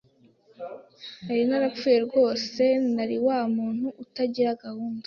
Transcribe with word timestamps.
nari 1.25 1.43
narapfuye 1.49 1.97
rwose 2.07 2.63
nari 2.95 3.17
wa 3.25 3.39
muntu 3.55 3.87
utagira 4.03 4.59
gahunda 4.63 4.99